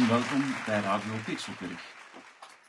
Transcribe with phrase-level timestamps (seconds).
[0.00, 1.94] en welkom bij Radio Pixelburg.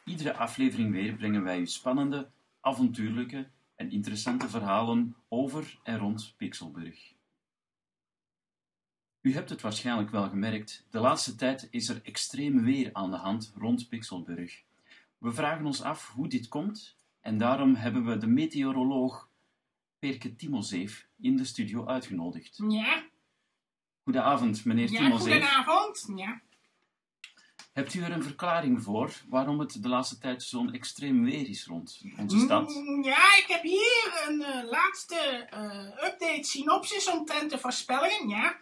[0.06, 2.30] Iedere aflevering weer brengen wij u spannende,
[2.62, 7.14] avontuurlijke en interessante verhalen over en rond Pixelburg.
[9.22, 13.18] U hebt het waarschijnlijk wel gemerkt, de laatste tijd is er extreem weer aan de
[13.18, 14.64] hand rond Pixelburg.
[15.18, 19.30] We vragen ons af hoe dit komt en daarom hebben we de meteoroloog
[20.00, 22.64] Perke Timozeef in de studio uitgenodigd.
[22.68, 23.04] Ja,
[24.04, 25.34] Goedenavond, meneer ja Timozeef.
[25.34, 26.12] goedenavond.
[26.16, 26.42] Ja.
[27.74, 31.66] Hebt u er een verklaring voor waarom het de laatste tijd zo'n extreem weer is
[31.66, 32.70] rond onze stad?
[32.70, 35.16] Mm, Ja, ik heb hier een eh, laatste
[35.50, 38.28] eh, update synopsis omtrent de voorspellingen.
[38.28, 38.56] Ja.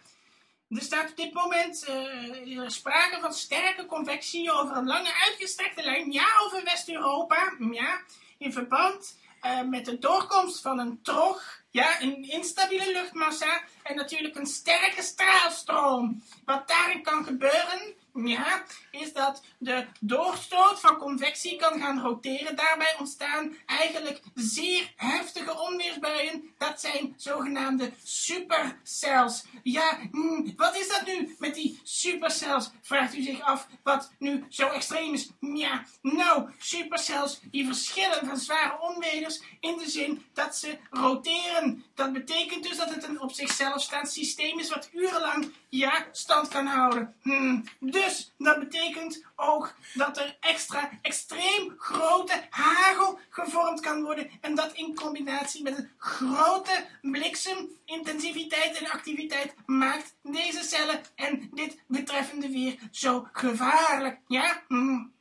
[0.68, 6.12] Er staat op dit moment eh, sprake van sterke convectie over een lange uitgestrekte lijn,
[6.12, 7.52] ja, over West-Europa.
[7.70, 8.00] Ja,
[8.38, 9.18] in verband
[9.66, 16.22] met de doorkomst van een trog, ja, een instabiele luchtmassa en natuurlijk een sterke straalstroom.
[16.44, 22.56] Wat daarin kan gebeuren, ja, is dat de doorstoot van convectie kan gaan roteren.
[22.56, 26.54] Daarbij ontstaan eigenlijk zeer heftige onweersbuien.
[26.58, 29.44] Dat zijn zogenaamde supercells.
[29.62, 32.70] Ja, hmm, wat is dat nu met die supercells?
[32.82, 35.30] Vraagt u zich af wat nu zo extreem is.
[35.40, 41.84] Ja, nou, supercells die verschillen van zware onweders in de zin dat ze roteren.
[41.94, 46.48] Dat betekent dus dat het een op zichzelf staand systeem is wat urenlang ja, stand
[46.48, 47.14] kan houden.
[47.22, 54.30] Hmm, Dus dat betekent ook dat er extra extreem grote hagel gevormd kan worden.
[54.40, 61.82] En dat in combinatie met een grote bliksemintensiviteit en activiteit maakt deze cellen en dit
[61.86, 64.20] betreffende weer zo gevaarlijk.
[64.26, 64.62] Ja?
[64.68, 65.12] Hmm.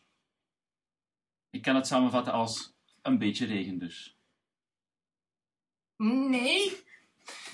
[1.50, 4.16] Ik kan het samenvatten als een beetje regen dus.
[5.98, 6.84] Nee.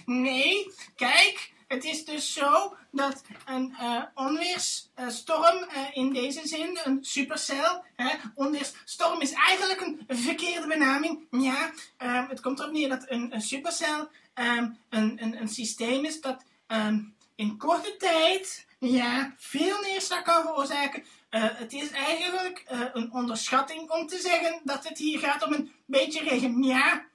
[0.06, 0.72] Nee.
[0.96, 7.84] Kijk, het is dus zo dat een eh, onweersstorm eh, in deze zin, een supercel,
[7.96, 11.28] hè, onweersstorm is eigenlijk een verkeerde benaming.
[11.32, 16.06] Ja, ehm, het komt erop neer dat een, een supercel ehm, een, een, een systeem
[16.06, 17.00] is dat ehm,
[17.36, 21.04] in korte tijd ja, veel neerslag kan veroorzaken.
[21.30, 25.72] Eh, het is eigenlijk een onderschatting om te zeggen dat het hier gaat om een
[25.86, 26.64] beetje regen.
[26.64, 27.06] Ja,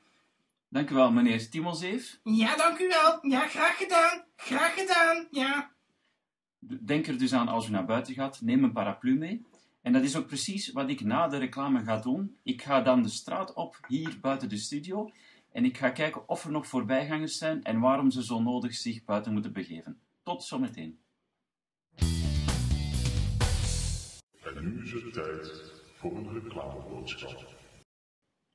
[0.72, 2.20] Dank u wel, meneer Timozeef.
[2.22, 3.19] ja, dank u wel.
[3.31, 4.25] Ja, graag gedaan.
[4.36, 5.26] Graag gedaan.
[5.31, 5.70] Ja.
[6.58, 9.47] Denk er dus aan als u naar buiten gaat, neem een paraplu mee.
[9.82, 12.38] En dat is ook precies wat ik na de reclame ga doen.
[12.42, 15.10] Ik ga dan de straat op, hier buiten de studio.
[15.53, 19.04] En ik ga kijken of er nog voorbijgangers zijn en waarom ze zo nodig zich
[19.04, 20.00] buiten moeten begeven.
[20.22, 20.98] Tot zometeen.
[24.44, 27.58] En nu is het tijd voor een reclameboodschap.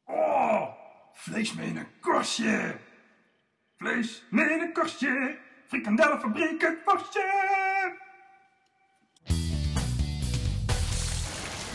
[0.03, 0.74] Oh,
[1.15, 2.77] vlees mee in een korstje.
[3.77, 5.37] Vlees mee in een korstje.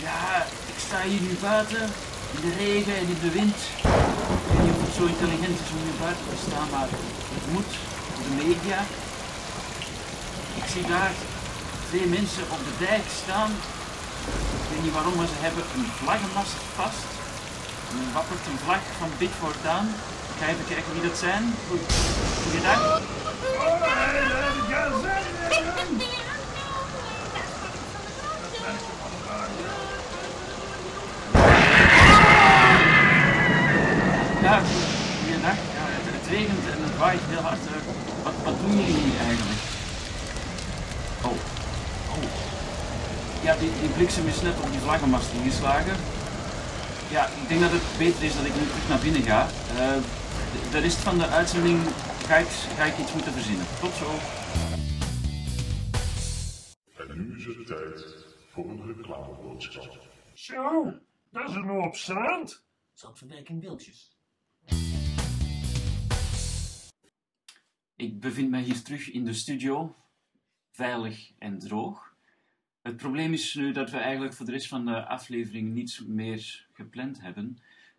[0.00, 0.42] Ja,
[0.72, 1.82] ik sta hier nu buiten,
[2.34, 3.56] in de regen en in de wind.
[3.56, 6.88] Ik weet niet of het zo intelligent is om hier buiten te staan, maar
[7.36, 7.72] het moet
[8.12, 8.80] voor de media.
[10.60, 11.12] Ik zie daar
[11.88, 13.50] twee mensen op de dijk staan.
[14.62, 17.19] Ik weet niet waarom, maar ze hebben een vlaggenmast vast.
[17.90, 19.86] Er wappert een vlag van Big for Daan.
[20.32, 21.54] Ik ga even kijken wie dat zijn.
[21.68, 21.80] Goed.
[22.42, 22.80] Goeiedag.
[34.42, 34.60] Ja,
[35.22, 35.58] goeiedag.
[35.76, 35.84] Ja,
[36.18, 37.58] het, regent en het waait heel hard.
[38.22, 39.60] Wat, wat doen jullie hier eigenlijk?
[41.22, 41.36] Oh.
[42.14, 42.24] Oh.
[43.40, 45.96] Ja, die, die bliksem is net op die vlaggenmast ingeslagen.
[47.10, 49.46] Ja, ik denk dat het beter is dat ik nu terug naar binnen ga.
[49.46, 50.02] Eh,
[50.52, 51.80] de, de rest van de uitzending
[52.26, 53.66] ga ik, ga ik iets moeten verzinnen.
[53.80, 54.10] Tot zo.
[57.02, 60.08] En nu is het tijd voor een reclameboodschap.
[60.34, 60.92] Zo,
[61.30, 62.64] dat is een hoop zand.
[62.92, 64.16] Zandverwerk in Wiltjes.
[67.96, 69.94] Ik bevind mij hier terug in de studio,
[70.70, 72.09] veilig en droog.
[72.90, 76.66] Het probleem is nu dat we eigenlijk voor de rest van de aflevering niets meer
[76.72, 77.58] gepland hebben.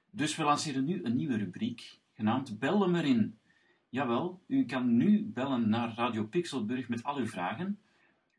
[0.09, 3.37] Dus we lanceren nu een nieuwe rubriek, genaamd Bel me in.
[3.89, 7.79] Jawel, u kan nu bellen naar Radio Pixelburg met al uw vragen.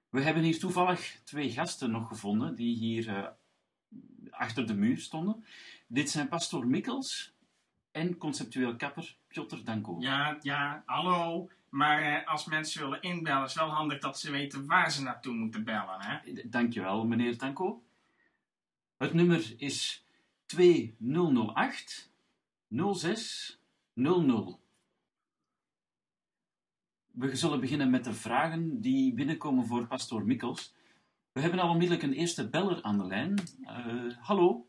[0.08, 3.26] We hebben hier toevallig twee gasten nog gevonden die hier eh,
[4.30, 5.44] achter de muur stonden.
[5.86, 7.32] Dit zijn pastoor Mikkels
[7.90, 9.96] en conceptueel kapper Piotr Danko.
[10.00, 11.48] Ja, ja, hallo.
[11.72, 15.34] Maar eh, als mensen willen inbellen, is wel handig dat ze weten waar ze naartoe
[15.34, 16.18] moeten bellen, hè?
[16.44, 17.82] Dankjewel, meneer Danko.
[18.96, 20.06] Het nummer is
[20.46, 22.10] 2008
[22.68, 24.58] 0600.
[27.10, 30.74] We zullen beginnen met de vragen die binnenkomen voor pastoor Mikkels.
[31.32, 33.38] We hebben al onmiddellijk een eerste beller aan de lijn.
[33.62, 34.66] Eh, hallo?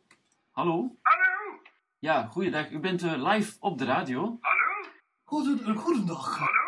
[0.52, 0.98] Hallo?
[1.02, 1.62] Hallo?
[2.00, 2.72] Ja, goeiedag.
[2.72, 4.38] U bent eh, live op de radio.
[4.42, 4.90] Hallo?
[5.24, 6.38] Goeden, goedendag.
[6.38, 6.63] Hallo?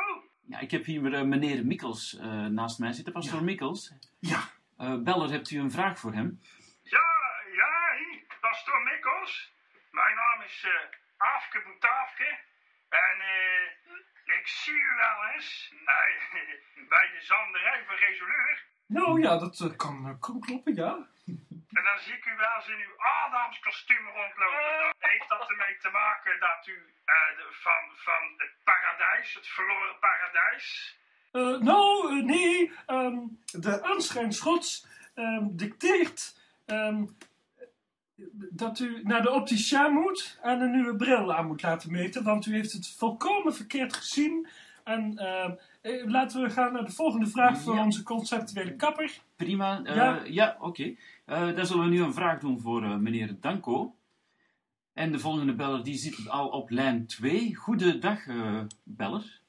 [0.47, 3.93] Ja, ik heb hier eh, meneer Mikkels eh, naast mij zitten, pastoor Mikkels.
[4.19, 4.39] Ja,
[4.77, 6.41] Eh, beller, hebt u een vraag voor hem?
[6.83, 7.07] Ja,
[7.61, 9.53] ja, hier, pastoor Mikkels.
[9.91, 10.71] Mijn naam is eh
[11.17, 12.39] Aafke Boetaafke.
[12.89, 16.09] En eh, ik zie u wel eens bij,
[16.93, 18.65] bij de zanderij van Resoleur.
[18.87, 21.07] nou ja, dat kan, kan kloppen, ja.
[21.85, 24.95] En dan zie ik u wel eens in uw Adams kostuum rondlopen.
[24.99, 29.99] Heeft dat ermee te maken dat u eh, de- van, van het paradijs, het verloren
[29.99, 30.97] paradijs...
[31.31, 37.05] Eh, nou, eh, nee, ehm, de aanschijn Schots ehm, dicteert ehm,
[38.61, 42.45] dat u naar de opticien moet en een nieuwe bril aan moet laten meten, want
[42.45, 44.47] u heeft het volkomen verkeerd gezien.
[44.85, 45.51] En ehm,
[45.81, 47.83] eh, laten we gaan naar de volgende vraag voor Ja.
[47.83, 49.11] onze conceptuele kapper.
[49.35, 49.81] Prima.
[49.83, 50.21] eh, Ja.
[50.25, 50.95] ja, oké.
[51.25, 53.95] Eh, dan zullen we nu een vraag doen voor meneer Danko.
[54.93, 57.55] En de volgende beller die zit al op lijn 2.
[57.55, 59.39] Goedendag, eh beller.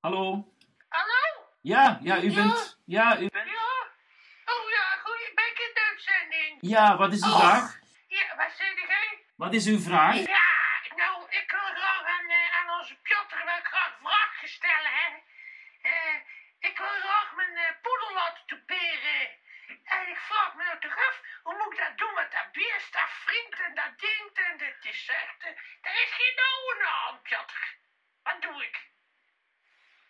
[0.00, 0.52] Hallo?
[0.88, 1.22] Hallo?
[1.60, 2.34] Ja, ja, u Ja.
[2.34, 2.78] bent...
[2.84, 3.48] Ja, u bent...
[3.48, 3.72] Ja?
[4.54, 6.58] Oh ja, goed, ben ik in de uitzending?
[6.60, 7.38] Ja, wat is uw Oh.
[7.40, 7.78] vraag?
[8.08, 9.18] Ja, wat zei jij?
[9.36, 10.16] Wat is uw vraag?
[10.16, 10.48] Ja,
[10.96, 15.08] nou, ik wil graag aan, eh, aan onze Piotr wil ik graag vragen stellen, hè.
[15.90, 16.16] Eh,
[16.68, 19.22] ik wil graag mijn eh, poedel laten toeperen.
[19.96, 22.92] En ik vraag me nou toch af, hoe moet ik dat doen met dat beest,
[22.98, 25.38] dat vriend en dat ding en dit is echt...
[25.48, 27.60] eh, er is geen oude aan, Piotr.
[28.26, 28.76] Wat doe ik?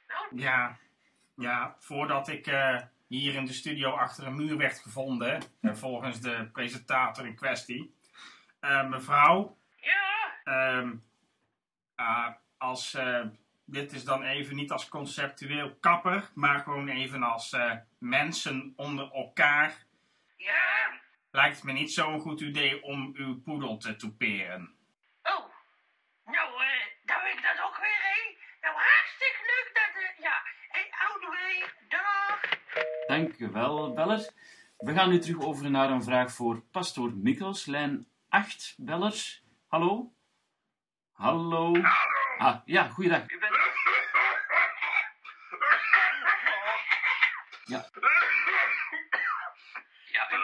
[0.09, 0.77] Nou, Ja,
[1.37, 6.21] ja voordat ik eh, hier in de studio achter een muur werd gevonden, eh, volgens
[6.21, 7.95] de presentator in kwestie.
[8.61, 10.95] Eh, mevrouw, ja, ehm,
[11.95, 13.25] ah, als, eh,
[13.65, 19.13] dit is dan even niet als conceptueel kapper, maar gewoon even als eh, mensen onder
[19.13, 19.87] elkaar.
[20.37, 20.63] ja.
[21.31, 24.75] Lijkt het me niet zo'n goed idee om uw poedel te toeperen.
[25.23, 25.45] Oh,
[26.25, 28.37] nou, eh, dan weet ik dat ook weer, hè.
[28.61, 30.43] Nou, hartstikke leuk dat, eh, ja.
[30.69, 32.41] Hé, hey, oude wee, dag.
[33.15, 34.31] Dank u wel, beller.
[34.77, 37.67] We gaan nu terug over naar een vraag voor pastoor Mikkels.
[37.67, 39.43] Lijn 8, bellers.
[39.69, 40.13] Hallo?
[41.13, 41.73] Hallo?
[42.39, 43.23] Ah, ja, goeiedag.
[43.31, 43.55] U bent...
[47.65, 47.89] Ja.
[50.13, 50.37] Ja, u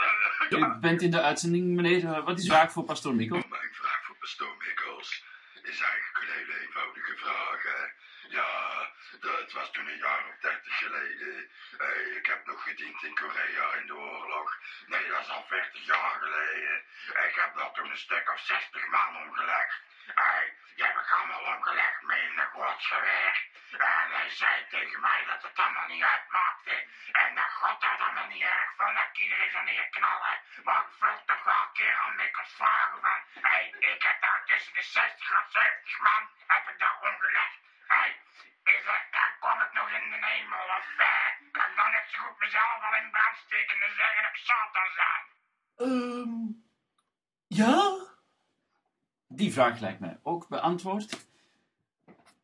[0.51, 2.23] bent, u bent in de uitzending, meneer.
[2.23, 3.49] Wat is uw vraag voor pastoor Mikkels?
[3.49, 5.25] Mijn vraag voor pastoor Mikkels
[5.63, 7.63] is eigenlijk een hele eenvoudige vraag.
[7.63, 7.99] Hè.
[8.29, 8.91] Ja,
[9.21, 11.51] dat was toen een jaar of dertig geleden.
[11.79, 14.59] Eh, ik heb nog gediend in Korea in de oorlog.
[14.87, 16.77] Nee, dat is al 40 jaar geleden.
[17.29, 19.81] Ik heb daar toen een stuk of 60 man omgelegd.
[20.15, 23.35] Hey, jij hebt ik allemaal omgelegd met een godsgeweer.
[23.71, 26.75] En hij zei tegen mij dat het allemaal niet uitmaakte.
[27.23, 30.37] En dat God dat allemaal niet erg vond dat ik iedereen zou neerknallen.
[30.67, 33.19] Maar ik wil toch wel een keer aan Mikkels vragen van...
[33.51, 36.23] Hey, ik heb daar tussen de 60 en 70 man
[36.55, 37.61] heb ik daar omgelegd.
[37.95, 38.11] Hey,
[38.75, 42.07] is er, dan kom ik nog in de hemel of eh, kan ik dan net
[42.13, 45.23] zo goed mezelf al in brand steken en zeggen dat ik Satan zijn?
[45.85, 46.43] Ehm,
[47.61, 47.77] ja?
[49.41, 51.11] Die vraag lijkt mij ook beantwoord.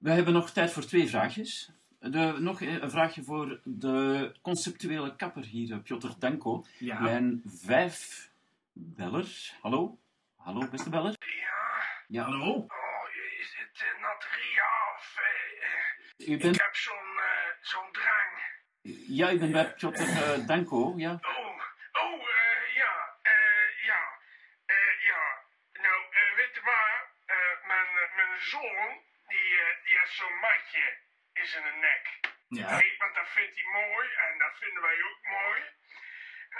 [0.07, 1.76] We hebben nog tijd voor twee vraagjes.
[2.01, 6.65] De, nog een vraagje voor de conceptuele kapper hier, eh, Piotr Danko.
[6.79, 7.01] Ja.
[7.01, 8.31] Lijn 5,
[8.73, 9.53] beller.
[9.61, 9.99] Hallo?
[10.37, 11.15] Hallo, beste beller?
[11.19, 11.55] Ja,
[12.09, 12.53] Ja, Hallo?
[12.53, 13.09] oh,
[13.41, 15.17] is het uh, Natria of...
[15.19, 15.65] eh,
[16.25, 18.33] eh, u ik bent, heb zo'n eh, zo'n drang.
[19.19, 21.13] ja, u bent bij Piotr eh, Danko, ja.
[21.13, 21.47] Oh,
[22.03, 24.01] oh, eh, ja, eh, ja,
[24.67, 25.23] eh, ja.
[25.83, 26.99] Nou, eh, weet je waar?
[27.27, 28.89] Eh, mijn, eh, mijn zoon,
[29.33, 31.05] die, eh, die heeft zo'n matje
[31.55, 32.05] in zijn nek.
[32.49, 32.71] Ja.
[32.77, 35.61] Nee, want dat vindt hij mooi en dat vinden wij ook mooi.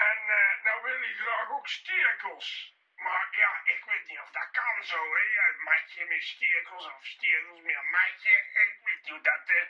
[0.09, 2.75] En eh, nou wil hij graag ook stirkels.
[2.95, 5.25] Maar ja, ik weet niet of dat kan zo, hè.
[5.49, 8.35] Een matje met stirkels of stirkels met een matje.
[8.65, 9.65] Ik weet niet hoe dat eh,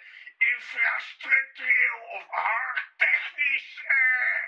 [0.53, 4.45] infrastructureel of haartechnisch eh,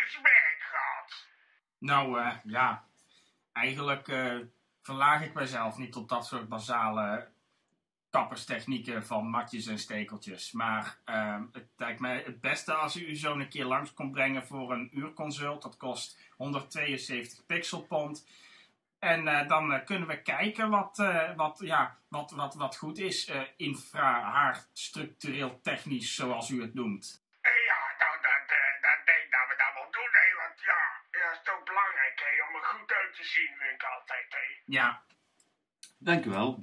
[0.00, 1.26] is werk gaat.
[1.78, 2.86] Nou, ja.
[3.52, 4.06] Eigenlijk
[4.82, 7.32] verlaag ik mezelf niet tot dat soort basale
[8.18, 10.52] kapperstechnieken van matjes en stekeltjes.
[10.52, 14.46] Maar ehm, het lijkt mij het beste als u zo een keer langs komt brengen
[14.46, 15.62] voor een uurconsult.
[15.62, 18.26] Dat kost 172 pixelpond.
[18.98, 22.98] En eh, dan eh, kunnen we kijken wat, eh, wat, ja, wat, wat, wat goed
[22.98, 27.24] is, eh infra, haar structureel technisch, zoals u het noemt.
[27.42, 30.26] Ja, nou, dat, eh, dat denk ik dat we dat wel doen, hè.
[30.42, 32.32] Want ja, dat is toch belangrijk, hè.
[32.48, 34.46] Om er goed uit te zien, vind ik altijd, hè.
[34.64, 35.02] Ja,
[36.00, 36.58] Dank u wel.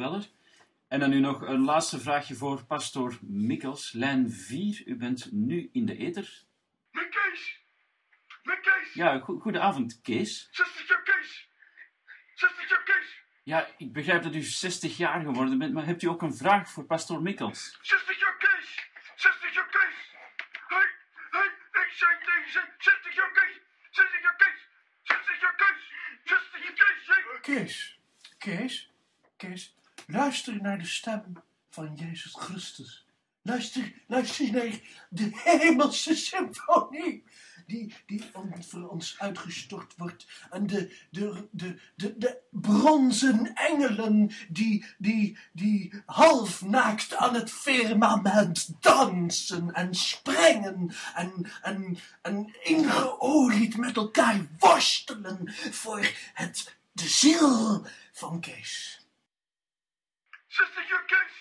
[0.95, 3.91] En dan nu nog een laatste vraagje voor pastoor Mikkels.
[3.91, 6.43] Lijn 4, u bent nu in de ether.
[6.91, 7.61] Mijn Kees,
[8.43, 8.93] Met Kees.
[8.93, 10.47] Ja, go- goedenavond, Kees.
[10.51, 11.49] 60 jaar Kees.
[12.35, 13.23] 60 jaar Kees.
[13.43, 16.69] Ja, ik begrijp dat u 60 jaar geworden bent, maar hebt u ook een vraag
[16.69, 17.77] voor pastoor Mikkels?
[17.81, 18.89] 60 jaar Kees.
[19.15, 19.97] 60 jaar Kees.
[20.67, 20.75] Hé,
[21.37, 21.43] hé,
[21.85, 22.61] ik zei deze.
[22.77, 23.61] 60 jaar Kees.
[23.91, 24.67] 60 jaar Kees.
[25.03, 25.81] 60 jaar Kees.
[26.23, 27.03] 60 jaar Kees.
[27.41, 27.99] Kees,
[28.37, 28.91] Kees,
[29.37, 29.75] Kees,
[30.07, 31.33] luister naar de stem
[31.69, 33.05] van Jezus Christus.
[33.41, 37.23] Luister, luister naar de hemelse symfonie.
[37.67, 38.23] Die, die
[38.59, 40.27] voor ons uitgestort wordt.
[40.49, 47.51] En de, de, de, de, de bronzen engelen die, die, die half naakt aan het
[47.51, 50.91] firmament dansen en springen.
[51.15, 59.04] En, en, en ingeolied met elkaar worstelen voor het, de ziel van Kees.
[60.59, 61.33] 60 jaar Kees.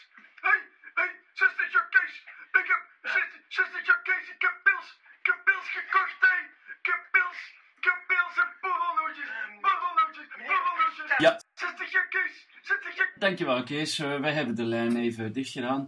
[0.47, 0.55] Hé,
[0.99, 2.15] hé, 60 jaar Kees.
[2.61, 4.27] Ik heb 60, 60 jaar Kees.
[4.37, 4.89] Ik heb pils.
[5.21, 6.37] Ik heb pils gekocht, hé.
[6.81, 7.39] Ik heb pils.
[7.79, 9.31] Ik heb pils en borrelnootjes.
[9.65, 10.29] Borrelnootjes.
[10.49, 11.11] Borrelnootjes.
[11.27, 11.33] Ja.
[11.55, 12.35] 60 jaar Kees.
[12.63, 13.93] 60 jaar Dankjewel, Kees.
[13.99, 15.83] Eh, wij hebben de lijn even dicht gedaan.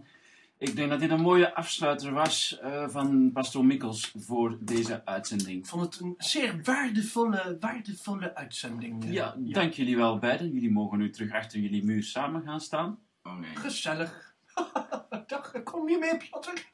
[0.59, 5.57] Ik denk dat dit een mooie afsluiter was eh, van pastoor Mikkels voor deze uitzending.
[5.59, 9.03] Ik vond het een zeer waardevolle, waardevolle uitzending.
[9.03, 9.11] eh.
[9.13, 10.51] Ja, dank jullie wel beiden.
[10.51, 12.99] Jullie mogen nu terug achter jullie muur samen gaan staan.
[13.27, 13.55] Oh nee.
[13.55, 14.35] Gezellig.
[15.27, 16.49] Dag, kom je mee, Piotr?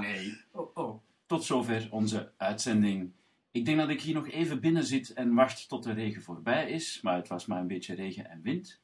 [0.00, 0.40] Nee.
[0.50, 1.02] Oh, oh.
[1.26, 3.12] Tot zover onze uitzending.
[3.50, 6.70] Ik denk dat ik hier nog even binnen zit en wacht tot de regen voorbij
[6.70, 8.80] is, maar het was maar een beetje regen en wind.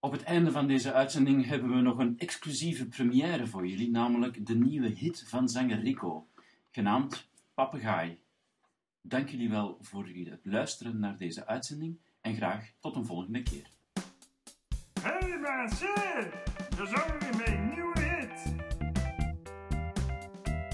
[0.00, 4.46] Op het einde van deze uitzending hebben we nog een exclusieve première voor jullie, namelijk
[4.46, 6.26] de nieuwe hit van zanger Rico,
[6.70, 8.18] genaamd Papegaai.
[9.00, 13.66] Dank jullie wel voor het luisteren naar deze uitzending en graag tot een volgende keer.
[15.00, 16.30] Hey mensen,
[16.76, 18.54] daar zijn met een nieuwe hit.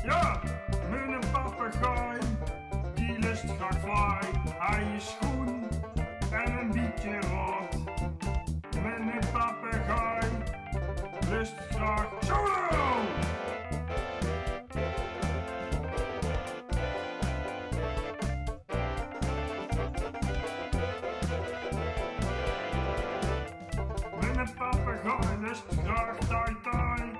[0.04, 0.40] Ja,
[0.90, 2.18] een papegaai,
[2.94, 4.28] die lust graag fly.
[4.59, 5.68] Hij is groen
[6.30, 7.75] en een beetje rood.
[8.76, 10.28] Een papegaai,
[11.28, 12.62] lust graag.
[25.84, 27.12] Dark Titan!